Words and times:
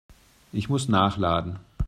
Ich 0.51 0.67
muss 0.67 0.89
nachladen. 0.89 1.59